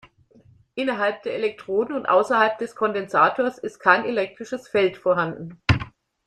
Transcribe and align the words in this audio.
Innerhalb 0.73 1.21
der 1.21 1.35
Elektroden 1.35 1.95
und 1.95 2.07
außerhalb 2.07 2.57
des 2.57 2.75
Kondensators 2.75 3.59
ist 3.59 3.77
kein 3.77 4.03
elektrisches 4.03 4.67
Feld 4.67 4.97
vorhanden. 4.97 5.61